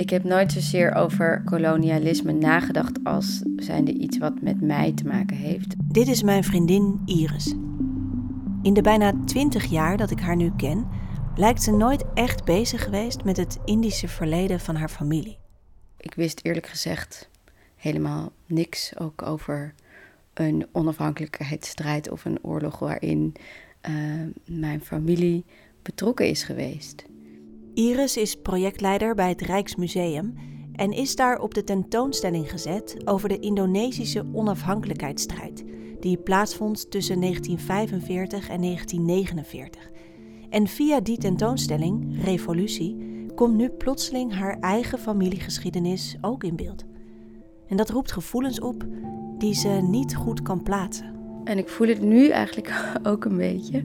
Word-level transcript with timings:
Ik 0.00 0.10
heb 0.10 0.24
nooit 0.24 0.52
zozeer 0.52 0.94
over 0.94 1.42
kolonialisme 1.44 2.32
nagedacht 2.32 3.04
als 3.04 3.42
zijnde 3.56 3.92
iets 3.92 4.18
wat 4.18 4.40
met 4.40 4.60
mij 4.60 4.92
te 4.92 5.06
maken 5.06 5.36
heeft. 5.36 5.74
Dit 5.84 6.08
is 6.08 6.22
mijn 6.22 6.44
vriendin 6.44 7.00
Iris. 7.04 7.54
In 8.62 8.74
de 8.74 8.82
bijna 8.82 9.12
twintig 9.24 9.64
jaar 9.64 9.96
dat 9.96 10.10
ik 10.10 10.20
haar 10.20 10.36
nu 10.36 10.52
ken, 10.56 10.88
lijkt 11.36 11.62
ze 11.62 11.76
nooit 11.76 12.04
echt 12.14 12.44
bezig 12.44 12.84
geweest 12.84 13.24
met 13.24 13.36
het 13.36 13.58
Indische 13.64 14.08
verleden 14.08 14.60
van 14.60 14.76
haar 14.76 14.88
familie. 14.88 15.38
Ik 15.96 16.14
wist 16.14 16.40
eerlijk 16.42 16.66
gezegd 16.66 17.30
helemaal 17.76 18.32
niks 18.46 18.98
ook 18.98 19.22
over 19.22 19.74
een 20.34 20.66
onafhankelijkheidsstrijd 20.72 22.10
of 22.10 22.24
een 22.24 22.38
oorlog 22.42 22.78
waarin 22.78 23.34
uh, 23.88 23.94
mijn 24.44 24.80
familie 24.80 25.44
betrokken 25.82 26.28
is 26.28 26.42
geweest. 26.42 27.04
Iris 27.74 28.16
is 28.16 28.36
projectleider 28.36 29.14
bij 29.14 29.28
het 29.28 29.40
Rijksmuseum 29.40 30.34
en 30.72 30.92
is 30.92 31.16
daar 31.16 31.38
op 31.38 31.54
de 31.54 31.64
tentoonstelling 31.64 32.50
gezet 32.50 32.96
over 33.04 33.28
de 33.28 33.38
Indonesische 33.38 34.24
onafhankelijkheidsstrijd, 34.32 35.64
die 36.00 36.16
plaatsvond 36.16 36.90
tussen 36.90 37.20
1945 37.20 38.48
en 38.48 38.60
1949. 38.60 39.90
En 40.50 40.66
via 40.66 41.00
die 41.00 41.18
tentoonstelling, 41.18 42.24
Revolutie, 42.24 42.96
komt 43.34 43.56
nu 43.56 43.68
plotseling 43.68 44.34
haar 44.34 44.58
eigen 44.60 44.98
familiegeschiedenis 44.98 46.16
ook 46.20 46.44
in 46.44 46.56
beeld. 46.56 46.84
En 47.66 47.76
dat 47.76 47.90
roept 47.90 48.12
gevoelens 48.12 48.60
op 48.60 48.86
die 49.38 49.54
ze 49.54 49.68
niet 49.68 50.16
goed 50.16 50.42
kan 50.42 50.62
plaatsen. 50.62 51.14
En 51.44 51.58
ik 51.58 51.68
voel 51.68 51.88
het 51.88 52.02
nu 52.02 52.28
eigenlijk 52.28 52.72
ook 53.02 53.24
een 53.24 53.36
beetje 53.36 53.82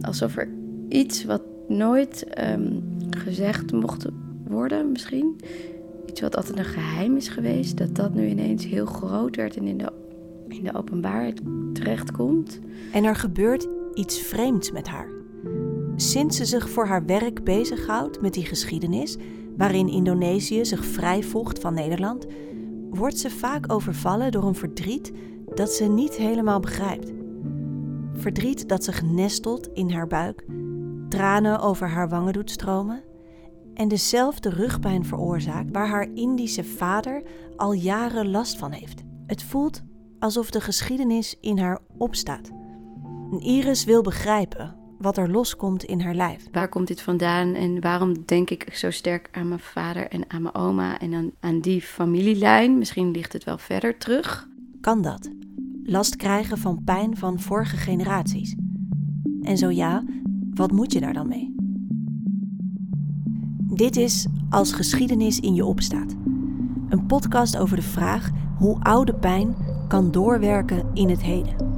alsof 0.00 0.36
er 0.36 0.48
iets 0.88 1.24
wat 1.24 1.42
nooit 1.68 2.24
ehm, 2.24 2.80
gezegd 3.16 3.72
mocht 3.72 4.06
worden, 4.50 4.92
misschien. 4.92 5.36
Iets 6.06 6.20
wat 6.20 6.36
altijd 6.36 6.58
een 6.58 6.64
geheim 6.64 7.16
is 7.16 7.28
geweest, 7.28 7.78
dat 7.78 7.94
dat 7.94 8.14
nu 8.14 8.26
ineens 8.26 8.66
heel 8.66 8.86
groot 8.86 9.36
werd 9.36 9.56
en 9.56 9.66
in 9.66 9.78
de, 9.78 9.92
in 10.48 10.64
de 10.64 10.74
openbaarheid 10.74 11.40
terechtkomt. 11.72 12.60
En 12.92 13.04
er 13.04 13.16
gebeurt 13.16 13.68
iets 13.94 14.18
vreemds 14.18 14.72
met 14.72 14.88
haar. 14.88 15.08
Sinds 15.96 16.36
ze 16.36 16.44
zich 16.44 16.70
voor 16.70 16.86
haar 16.86 17.04
werk 17.04 17.44
bezighoudt 17.44 18.20
met 18.20 18.34
die 18.34 18.44
geschiedenis, 18.44 19.16
waarin 19.56 19.88
Indonesië 19.88 20.64
zich 20.64 20.84
vrij 20.84 21.22
vocht 21.22 21.58
van 21.58 21.74
Nederland, 21.74 22.26
wordt 22.90 23.18
ze 23.18 23.30
vaak 23.30 23.72
overvallen 23.72 24.32
door 24.32 24.44
een 24.44 24.54
verdriet 24.54 25.12
dat 25.54 25.70
ze 25.70 25.84
niet 25.84 26.14
helemaal 26.14 26.60
begrijpt. 26.60 27.12
Verdriet 28.12 28.68
dat 28.68 28.84
zich 28.84 29.02
nestelt 29.02 29.68
in 29.72 29.90
haar 29.90 30.06
buik, 30.06 30.44
tranen 31.08 31.60
over 31.60 31.88
haar 31.88 32.08
wangen 32.08 32.32
doet 32.32 32.50
stromen 32.50 33.02
en 33.74 33.88
dezelfde 33.88 34.50
rugpijn 34.50 35.04
veroorzaakt 35.04 35.70
waar 35.70 35.88
haar 35.88 36.08
Indische 36.14 36.64
vader 36.64 37.22
al 37.56 37.72
jaren 37.72 38.30
last 38.30 38.58
van 38.58 38.72
heeft. 38.72 39.02
Het 39.26 39.42
voelt 39.42 39.82
alsof 40.18 40.50
de 40.50 40.60
geschiedenis 40.60 41.36
in 41.40 41.58
haar 41.58 41.78
opstaat. 41.98 42.50
Iris 43.38 43.84
wil 43.84 44.02
begrijpen 44.02 44.76
wat 44.98 45.16
er 45.16 45.30
loskomt 45.30 45.84
in 45.84 46.00
haar 46.00 46.14
lijf. 46.14 46.46
Waar 46.52 46.68
komt 46.68 46.86
dit 46.86 47.02
vandaan 47.02 47.54
en 47.54 47.80
waarom 47.80 48.24
denk 48.24 48.50
ik 48.50 48.74
zo 48.74 48.90
sterk 48.90 49.28
aan 49.32 49.48
mijn 49.48 49.60
vader 49.60 50.08
en 50.08 50.30
aan 50.30 50.42
mijn 50.42 50.54
oma 50.54 50.98
en 50.98 51.14
aan, 51.14 51.30
aan 51.40 51.60
die 51.60 51.82
familielijn? 51.82 52.78
Misschien 52.78 53.10
ligt 53.10 53.32
het 53.32 53.44
wel 53.44 53.58
verder 53.58 53.98
terug. 53.98 54.48
Kan 54.80 55.02
dat? 55.02 55.30
Last 55.84 56.16
krijgen 56.16 56.58
van 56.58 56.84
pijn 56.84 57.16
van 57.16 57.40
vorige 57.40 57.76
generaties? 57.76 58.54
En 59.42 59.58
zo 59.58 59.70
ja, 59.70 60.04
wat 60.54 60.72
moet 60.72 60.92
je 60.92 61.00
daar 61.00 61.12
dan 61.12 61.28
mee? 61.28 61.49
Dit 63.80 63.96
is 63.96 64.26
Als 64.50 64.72
geschiedenis 64.72 65.40
in 65.40 65.54
je 65.54 65.64
opstaat. 65.64 66.14
Een 66.88 67.06
podcast 67.06 67.56
over 67.56 67.76
de 67.76 67.82
vraag 67.82 68.30
hoe 68.58 68.80
oude 68.80 69.14
pijn 69.14 69.56
kan 69.88 70.10
doorwerken 70.10 70.90
in 70.94 71.08
het 71.08 71.22
heden. 71.22 71.69